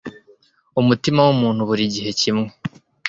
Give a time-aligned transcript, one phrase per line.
[0.81, 2.49] Umutima wumuntu burigihe kimwe